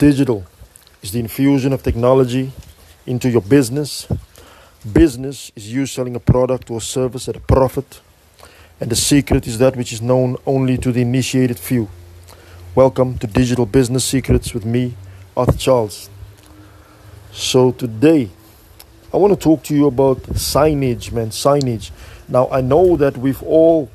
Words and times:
Digital 0.00 0.46
is 1.02 1.12
the 1.12 1.20
infusion 1.20 1.74
of 1.74 1.82
technology 1.82 2.52
into 3.04 3.28
your 3.28 3.42
business. 3.42 4.08
Business 4.90 5.52
is 5.54 5.70
you 5.70 5.84
selling 5.84 6.16
a 6.16 6.18
product 6.18 6.70
or 6.70 6.80
service 6.80 7.28
at 7.28 7.36
a 7.36 7.40
profit. 7.40 8.00
And 8.80 8.90
the 8.90 8.96
secret 8.96 9.46
is 9.46 9.58
that 9.58 9.76
which 9.76 9.92
is 9.92 10.00
known 10.00 10.38
only 10.46 10.78
to 10.78 10.90
the 10.90 11.02
initiated 11.02 11.58
few. 11.58 11.90
Welcome 12.74 13.18
to 13.18 13.26
Digital 13.26 13.66
Business 13.66 14.02
Secrets 14.02 14.54
with 14.54 14.64
me, 14.64 14.94
Arthur 15.36 15.58
Charles. 15.58 16.08
So, 17.30 17.70
today 17.70 18.30
I 19.12 19.18
want 19.18 19.34
to 19.34 19.38
talk 19.38 19.64
to 19.64 19.74
you 19.74 19.86
about 19.86 20.22
signage, 20.32 21.12
man. 21.12 21.28
Signage. 21.28 21.90
Now, 22.26 22.48
I 22.50 22.62
know 22.62 22.96
that 22.96 23.18
we've 23.18 23.42
all, 23.42 23.90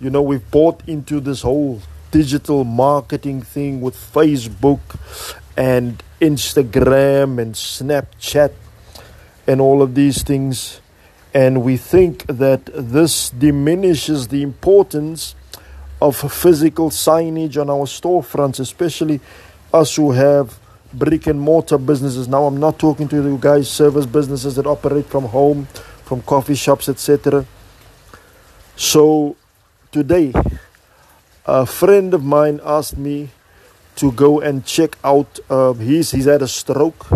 you 0.00 0.10
know, 0.10 0.20
we've 0.20 0.50
bought 0.50 0.82
into 0.88 1.20
this 1.20 1.42
whole 1.42 1.80
digital 2.14 2.62
marketing 2.62 3.42
thing 3.42 3.80
with 3.80 3.96
Facebook 3.96 4.78
and 5.56 6.02
Instagram 6.20 7.40
and 7.40 7.54
Snapchat 7.54 8.52
and 9.46 9.60
all 9.60 9.82
of 9.82 9.94
these 9.94 10.22
things. 10.22 10.80
And 11.32 11.62
we 11.62 11.76
think 11.76 12.26
that 12.26 12.66
this 12.72 13.30
diminishes 13.30 14.28
the 14.28 14.42
importance 14.42 15.34
of 16.00 16.16
physical 16.16 16.90
signage 16.90 17.60
on 17.60 17.70
our 17.70 17.86
storefronts, 17.86 18.60
especially 18.60 19.20
us 19.72 19.96
who 19.96 20.12
have 20.12 20.58
brick 20.92 21.26
and 21.26 21.40
mortar 21.40 21.78
businesses. 21.78 22.28
Now, 22.28 22.44
I'm 22.44 22.58
not 22.58 22.78
talking 22.78 23.08
to 23.08 23.16
you 23.16 23.38
guys, 23.40 23.68
service 23.68 24.06
businesses 24.06 24.56
that 24.56 24.66
operate 24.66 25.06
from 25.06 25.24
home, 25.24 25.66
from 26.04 26.22
coffee 26.22 26.54
shops, 26.54 26.88
etc. 26.88 27.44
So, 28.76 29.36
today, 29.90 30.32
a 31.46 31.66
friend 31.66 32.14
of 32.14 32.24
mine 32.24 32.60
asked 32.64 32.96
me 32.96 33.30
to 33.96 34.12
go 34.12 34.40
and 34.40 34.64
check 34.64 34.96
out. 35.04 35.38
Uh, 35.48 35.72
he's 35.74 36.10
he's 36.10 36.26
had 36.26 36.42
a 36.42 36.48
stroke, 36.48 37.06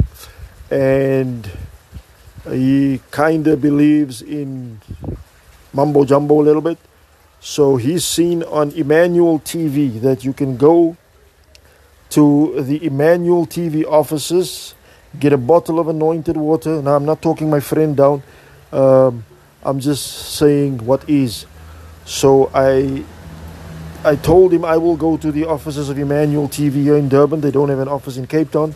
and 0.70 1.50
he 2.50 3.00
kind 3.10 3.46
of 3.46 3.60
believes 3.60 4.22
in 4.22 4.80
mumbo 5.72 6.04
jumbo 6.04 6.40
a 6.40 6.44
little 6.44 6.62
bit. 6.62 6.78
So 7.40 7.76
he's 7.76 8.04
seen 8.04 8.42
on 8.42 8.72
Emmanuel 8.72 9.38
TV 9.40 10.00
that 10.00 10.24
you 10.24 10.32
can 10.32 10.56
go 10.56 10.96
to 12.10 12.62
the 12.62 12.84
Emmanuel 12.84 13.46
TV 13.46 13.84
offices, 13.84 14.74
get 15.18 15.32
a 15.32 15.38
bottle 15.38 15.78
of 15.78 15.88
anointed 15.88 16.36
water. 16.36 16.82
Now, 16.82 16.96
I'm 16.96 17.04
not 17.04 17.22
talking 17.22 17.50
my 17.50 17.60
friend 17.60 17.96
down, 17.96 18.22
um, 18.72 19.24
I'm 19.62 19.80
just 19.80 20.34
saying 20.36 20.84
what 20.84 21.08
is. 21.08 21.46
So 22.04 22.50
I. 22.54 23.04
I 24.04 24.14
told 24.14 24.52
him 24.52 24.64
I 24.64 24.76
will 24.76 24.96
go 24.96 25.16
to 25.16 25.32
the 25.32 25.44
offices 25.46 25.88
of 25.88 25.98
Emmanuel 25.98 26.48
TV 26.48 26.74
here 26.74 26.96
in 26.96 27.08
Durban. 27.08 27.40
They 27.40 27.50
don't 27.50 27.68
have 27.68 27.80
an 27.80 27.88
office 27.88 28.16
in 28.16 28.28
Cape 28.28 28.52
Town. 28.52 28.74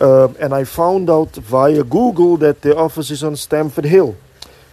Um, 0.00 0.36
and 0.38 0.52
I 0.52 0.64
found 0.64 1.08
out 1.08 1.34
via 1.34 1.82
Google 1.82 2.36
that 2.36 2.60
their 2.60 2.78
office 2.78 3.10
is 3.10 3.24
on 3.24 3.36
Stamford 3.36 3.86
Hill. 3.86 4.16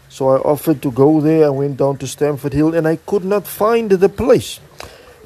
So 0.09 0.29
I 0.29 0.37
offered 0.39 0.81
to 0.81 0.91
go 0.91 1.21
there. 1.21 1.45
I 1.45 1.49
went 1.49 1.77
down 1.77 1.97
to 1.97 2.07
Stamford 2.07 2.53
Hill 2.53 2.75
and 2.75 2.85
I 2.85 2.97
could 2.97 3.23
not 3.23 3.47
find 3.47 3.89
the 3.89 4.09
place. 4.09 4.59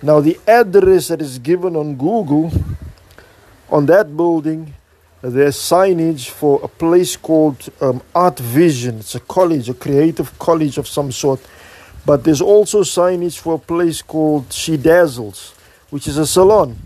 Now, 0.03 0.19
the 0.21 0.39
address 0.47 1.07
that 1.07 1.21
is 1.21 1.39
given 1.39 1.75
on 1.75 1.95
Google 1.95 2.51
on 3.69 3.87
that 3.87 4.15
building, 4.15 4.73
there's 5.21 5.57
signage 5.57 6.29
for 6.29 6.61
a 6.63 6.67
place 6.67 7.17
called 7.17 7.67
um, 7.81 8.01
Art 8.13 8.39
Vision. 8.39 8.99
It's 8.99 9.15
a 9.15 9.19
college, 9.19 9.69
a 9.69 9.73
creative 9.73 10.37
college 10.37 10.77
of 10.77 10.87
some 10.87 11.11
sort. 11.11 11.41
But 12.05 12.23
there's 12.23 12.41
also 12.41 12.81
signage 12.81 13.37
for 13.37 13.55
a 13.55 13.59
place 13.59 14.01
called 14.01 14.51
She 14.51 14.77
Dazzles, 14.77 15.53
which 15.89 16.07
is 16.07 16.17
a 16.17 16.25
salon. 16.25 16.77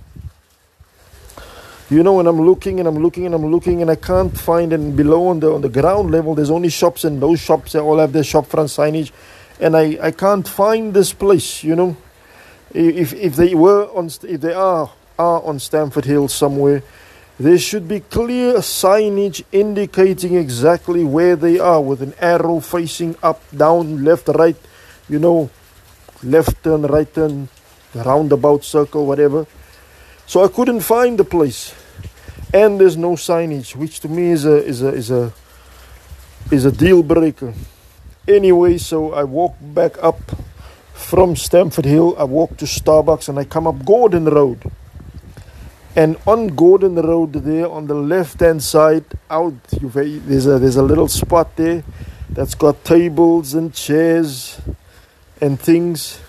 You 1.90 2.02
know, 2.02 2.14
when 2.14 2.28
I'm 2.28 2.42
looking 2.42 2.80
and 2.80 2.88
I'm 2.88 2.98
looking 2.98 3.26
and 3.26 3.36
I'm 3.36 3.46
looking 3.46 3.82
and 3.82 3.92
I 3.92 3.96
can't 3.96 4.36
find 4.36 4.74
and 4.74 4.96
below 4.96 5.28
on 5.28 5.40
the 5.40 5.54
on 5.54 5.62
the 5.62 5.70
ground 5.70 6.12
level, 6.12 6.34
there's 6.34 6.50
only 6.50 6.70
shops 6.70 7.04
and 7.04 7.22
those 7.22 7.40
shops 7.40 7.74
they 7.74 7.80
all 7.80 8.00
have 8.00 8.14
their 8.14 8.24
shop 8.24 8.48
front 8.48 8.70
signage, 8.70 9.12
and 9.60 9.78
I 9.78 9.98
I 10.02 10.12
can't 10.12 10.48
find 10.48 10.94
this 10.94 11.14
place. 11.14 11.64
You 11.64 11.76
know, 11.76 11.98
if 12.74 13.14
if 13.14 13.36
they 13.36 13.54
were 13.54 13.86
on 13.94 14.10
if 14.24 14.42
they 14.42 14.54
are 14.54 14.90
are 15.20 15.44
on 15.44 15.60
Stamford 15.60 16.06
Hill 16.06 16.28
somewhere, 16.30 16.82
there 17.40 17.58
should 17.58 17.88
be 17.88 18.00
clear 18.00 18.56
signage 18.56 19.44
indicating 19.52 20.36
exactly 20.36 21.04
where 21.04 21.36
they 21.36 21.60
are 21.60 21.82
with 21.82 22.02
an 22.02 22.14
arrow 22.20 22.60
facing 22.60 23.16
up, 23.22 23.42
down, 23.56 24.04
left, 24.04 24.30
right, 24.30 24.56
you 25.10 25.20
know, 25.20 25.50
left 26.24 26.64
turn, 26.64 26.84
right 26.84 27.12
turn, 27.14 27.50
the 27.94 28.04
roundabout 28.04 28.64
circle, 28.64 29.06
whatever. 29.06 29.46
So 30.26 30.44
I 30.44 30.48
couldn't 30.48 30.82
find 30.82 31.18
the 31.18 31.24
place. 31.24 31.74
And 32.54 32.80
there's 32.80 32.98
no 32.98 33.14
signage, 33.14 33.76
which 33.76 34.00
to 34.02 34.08
me 34.08 34.32
is 34.32 34.46
a 34.46 34.64
is 34.64 34.82
a 34.82 34.90
is 34.90 35.12
a 35.12 35.34
is 36.52 36.66
a 36.66 36.72
deal 36.72 37.02
breaker. 37.02 37.54
Anyway, 38.28 38.78
so 38.78 39.14
I 39.14 39.24
walk 39.24 39.56
back 39.60 40.02
up 40.02 40.20
from 40.94 41.36
Stamford 41.36 41.86
Hill, 41.86 42.16
I 42.18 42.24
walk 42.24 42.58
to 42.58 42.66
Starbucks 42.66 43.28
and 43.28 43.38
I 43.38 43.44
come 43.44 43.68
up 43.68 43.84
Gordon 43.86 44.26
Road. 44.26 44.72
And 45.96 46.18
on 46.26 46.48
Gordon 46.48 46.96
Road 46.96 47.34
there 47.34 47.70
on 47.70 47.88
the 47.88 47.94
left 47.94 48.40
hand 48.40 48.64
side 48.64 49.06
out 49.30 49.54
there's 49.70 50.48
a 50.48 50.58
there's 50.58 50.76
a 50.76 50.82
little 50.82 51.08
spot 51.08 51.56
there 51.56 51.84
that's 52.30 52.56
got 52.56 52.84
tables 52.84 53.54
and 53.54 53.74
chairs 53.74 54.60
and 55.44 55.60
things. 55.60 56.22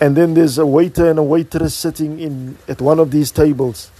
And 0.00 0.16
then 0.16 0.32
there's 0.32 0.56
a 0.56 0.64
waiter 0.64 1.10
and 1.10 1.18
a 1.18 1.22
waitress 1.22 1.74
sitting 1.74 2.18
in 2.18 2.56
at 2.66 2.80
one 2.80 2.98
of 2.98 3.10
these 3.10 3.30
tables. 3.30 3.90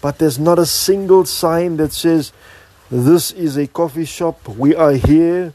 But 0.00 0.18
there's 0.18 0.38
not 0.38 0.60
a 0.60 0.66
single 0.66 1.24
sign 1.24 1.76
that 1.78 1.92
says 1.92 2.32
this 2.88 3.32
is 3.32 3.56
a 3.56 3.66
coffee 3.66 4.04
shop. 4.04 4.48
We 4.48 4.76
are 4.76 4.92
here. 4.92 5.54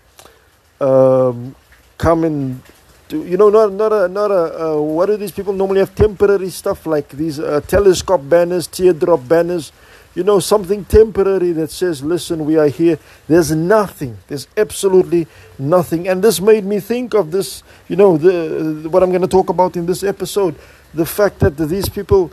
Um, 0.82 1.56
come 1.98 2.26
and 2.26 2.62
do, 3.08 3.24
you 3.24 3.38
know 3.38 3.50
not 3.50 3.72
not 3.72 3.94
a 3.94 4.08
not 4.10 4.32
a 4.32 4.44
uh, 4.76 4.82
what 4.82 5.06
do 5.08 5.16
these 5.18 5.32
people 5.32 5.54
normally 5.54 5.80
have 5.80 5.96
temporary 5.96 6.50
stuff 6.50 6.86
like 6.86 7.10
these 7.10 7.40
uh, 7.40 7.62
telescope 7.62 8.28
banners, 8.28 8.68
teardrop 8.68 9.28
banners 9.28 9.72
you 10.18 10.24
know, 10.24 10.40
something 10.40 10.84
temporary 10.84 11.52
that 11.52 11.70
says, 11.70 12.04
listen, 12.04 12.44
we 12.44 12.58
are 12.58 12.70
here. 12.70 12.98
There's 13.28 13.52
nothing. 13.52 14.18
There's 14.28 14.48
absolutely 14.58 15.28
nothing. 15.60 16.08
And 16.08 16.24
this 16.24 16.42
made 16.42 16.66
me 16.66 16.80
think 16.80 17.14
of 17.14 17.30
this, 17.30 17.62
you 17.88 17.96
know, 17.96 18.18
the, 18.18 18.90
what 18.90 19.04
I'm 19.04 19.12
going 19.12 19.22
to 19.22 19.28
talk 19.28 19.50
about 19.50 19.78
in 19.78 19.86
this 19.86 20.02
episode. 20.02 20.56
The 20.96 21.06
fact 21.06 21.38
that 21.42 21.56
these 21.56 21.88
people 21.88 22.32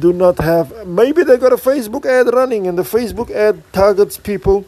do 0.00 0.12
not 0.12 0.40
have, 0.40 0.84
maybe 0.84 1.22
they 1.22 1.36
got 1.36 1.52
a 1.52 1.56
Facebook 1.56 2.06
ad 2.06 2.26
running 2.34 2.66
and 2.66 2.76
the 2.76 2.82
Facebook 2.82 3.30
ad 3.30 3.62
targets 3.72 4.18
people 4.18 4.64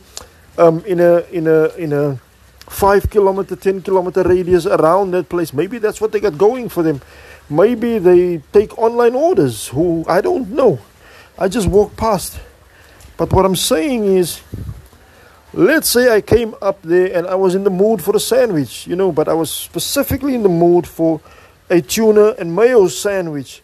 um, 0.56 0.78
in 0.84 1.00
a, 1.00 1.22
in 1.32 1.48
a, 1.48 1.74
in 1.74 1.92
a, 1.92 2.20
five 2.68 3.10
kilometer, 3.10 3.56
10 3.56 3.82
kilometer 3.82 4.22
radius 4.22 4.64
around 4.64 5.10
that 5.10 5.28
place. 5.28 5.52
Maybe 5.52 5.78
that's 5.78 6.00
what 6.00 6.12
they 6.12 6.20
got 6.20 6.38
going 6.38 6.68
for 6.68 6.82
them. 6.84 7.02
Maybe 7.50 7.98
they 7.98 8.38
take 8.52 8.78
online 8.78 9.14
orders 9.14 9.68
who 9.68 10.04
I 10.08 10.20
don't 10.22 10.50
know. 10.50 10.78
I 11.38 11.48
just 11.48 11.66
walked 11.68 11.96
past. 11.96 12.38
But 13.16 13.32
what 13.32 13.44
I'm 13.44 13.56
saying 13.56 14.04
is, 14.04 14.40
let's 15.52 15.88
say 15.88 16.14
I 16.14 16.20
came 16.20 16.54
up 16.62 16.82
there 16.82 17.16
and 17.16 17.26
I 17.26 17.34
was 17.34 17.54
in 17.54 17.64
the 17.64 17.70
mood 17.70 18.02
for 18.02 18.14
a 18.14 18.20
sandwich, 18.20 18.86
you 18.86 18.96
know, 18.96 19.12
but 19.12 19.28
I 19.28 19.34
was 19.34 19.50
specifically 19.50 20.34
in 20.34 20.42
the 20.42 20.48
mood 20.48 20.86
for 20.86 21.20
a 21.70 21.80
tuna 21.80 22.34
and 22.38 22.54
mayo 22.54 22.86
sandwich. 22.88 23.62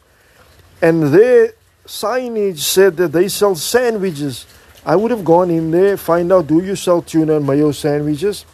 And 0.83 1.15
their 1.15 1.53
signage 1.87 2.59
said 2.59 2.97
that 2.97 3.13
they 3.13 3.29
sell 3.29 3.55
sandwiches. 3.55 4.47
I 4.85 4.97
would 4.97 5.11
have 5.11 5.25
gone 5.25 5.51
in 5.51 5.71
there, 5.71 5.97
find 5.97 6.33
out 6.33 6.47
do 6.47 6.63
you 6.63 6.75
sell 6.75 7.03
tuna 7.03 7.37
and 7.37 7.47
mayo 7.47 7.71
sandwiches, 7.71 8.47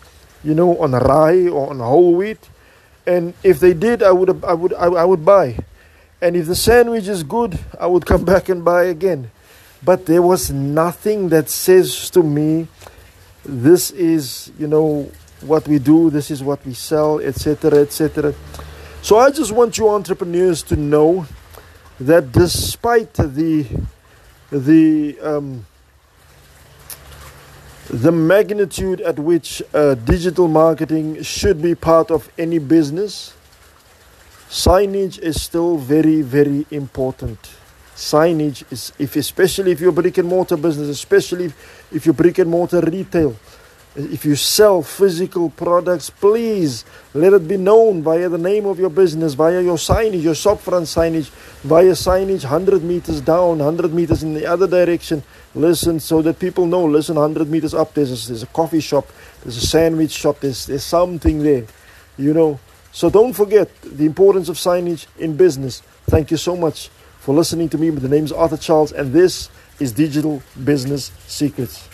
you 0.43 0.55
know, 0.55 0.77
on 0.79 0.93
rye 0.93 1.49
or 1.49 1.71
on 1.71 1.79
whole 1.79 2.15
wheat. 2.15 2.49
And 3.07 3.35
if 3.43 3.61
they 3.61 3.73
did, 3.73 4.03
I 4.03 4.11
would 4.11 4.45
I 4.45 4.53
would 4.53 4.75
I 4.75 5.05
would 5.05 5.25
buy. 5.25 5.57
And 6.21 6.37
if 6.37 6.47
the 6.47 6.57
sandwich 6.57 7.09
is 7.09 7.23
good, 7.23 7.59
I 7.79 7.87
would 7.87 8.07
come 8.07 8.25
back 8.33 8.49
and 8.49 8.65
buy 8.65 8.85
again. 8.85 9.31
But 9.83 10.07
there 10.07 10.23
was 10.23 10.51
nothing 10.51 11.29
that 11.29 11.49
says 11.49 12.11
to 12.11 12.23
me, 12.23 12.69
this 13.45 13.91
is, 13.91 14.51
you 14.59 14.67
know, 14.67 15.11
what 15.43 15.69
we 15.69 15.79
do, 15.79 16.11
this 16.11 16.31
is 16.31 16.43
what 16.43 16.65
we 16.65 16.75
sell, 16.75 17.21
etc., 17.21 17.81
etc. 17.81 18.35
So 19.03 19.19
I 19.19 19.31
just 19.31 19.53
want 19.53 19.79
you 19.79 19.89
entrepreneurs 19.89 20.63
to 20.65 20.77
know 20.77 21.27
that 22.01 22.33
despite 22.33 23.15
the 23.15 23.67
the 24.51 25.19
um, 25.23 25.67
the 27.89 28.11
magnitude 28.11 29.01
at 29.01 29.19
which 29.19 29.63
uh, 29.73 29.95
digital 29.95 30.49
marketing 30.49 31.23
should 31.23 31.63
be 31.63 31.75
part 31.75 32.11
of 32.11 32.29
any 32.37 32.59
business, 32.59 33.35
signage 34.49 35.19
is 35.19 35.43
still 35.43 35.77
very, 35.77 36.23
very 36.23 36.67
important. 36.71 37.39
Signage 37.95 38.71
is, 38.71 38.93
if 38.99 39.17
especially 39.17 39.73
if 39.73 39.81
you're 39.81 39.93
brick 39.93 40.19
and 40.19 40.29
mortar 40.29 40.57
business, 40.57 40.89
especially 40.89 41.47
if, 41.91 42.05
you're 42.05 42.15
brick 42.15 42.39
and 42.39 42.51
mortar 42.51 42.81
retail, 42.81 43.35
If 43.97 44.27
you 44.27 44.37
sell 44.37 44.83
physical 44.83 45.49
products, 45.49 46.11
please 46.11 46.85
let 47.15 47.33
it 47.33 47.49
be 47.49 47.57
known 47.57 48.03
via 48.03 48.29
the 48.29 48.37
name 48.37 48.67
of 48.67 48.79
your 48.79 48.91
business, 48.91 49.33
via 49.33 49.63
your 49.63 49.79
signage, 49.79 50.23
your 50.23 50.35
shop 50.35 50.61
front 50.61 50.85
signage, 50.85 51.31
via 51.65 51.93
signage 51.93 52.45
100 52.45 52.85
meters 52.85 53.23
down, 53.23 53.61
100 53.61 53.95
meters 53.95 54.23
in 54.23 54.35
the 54.35 54.45
other 54.45 54.67
direction. 54.67 55.23
Listen, 55.55 55.99
so 55.99 56.21
that 56.21 56.39
people 56.39 56.67
know. 56.67 56.85
Listen, 56.85 57.17
100 57.17 57.49
meters 57.49 57.73
up, 57.73 57.95
there's 57.95 58.13
a, 58.13 58.29
there's 58.29 58.43
a 58.43 58.49
coffee 58.49 58.81
shop, 58.81 59.09
there's 59.43 59.57
a 59.57 59.67
sandwich 59.67 60.11
shop, 60.11 60.41
there's, 60.41 60.67
there's 60.67 60.85
something 60.85 61.43
there, 61.43 61.65
you 62.19 62.35
know. 62.35 62.61
So 62.97 63.11
don't 63.11 63.35
forget 63.35 63.69
the 63.83 64.07
importance 64.07 64.49
of 64.49 64.57
signage 64.57 65.05
in 65.19 65.37
business. 65.37 65.83
Thank 66.07 66.31
you 66.31 66.39
so 66.39 66.57
much 66.57 66.89
for 67.19 67.35
listening 67.35 67.69
to 67.69 67.77
me. 67.77 67.91
The 67.91 68.09
name 68.09 68.25
is 68.25 68.33
Arthur 68.33 68.57
Charles, 68.57 68.91
and 68.91 69.13
this 69.13 69.51
is 69.79 69.93
Digital 69.93 70.43
Business 70.65 71.13
Secrets. 71.27 71.91